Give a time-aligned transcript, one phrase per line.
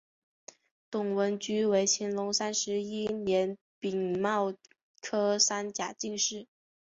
[0.89, 4.57] 董文驹为乾隆三十一年丙戌
[4.99, 6.47] 科三甲进士。